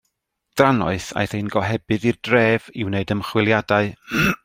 [0.59, 3.97] Drannoeth, aeth ein gohebydd i'r dref i wneud ymchwiliadau.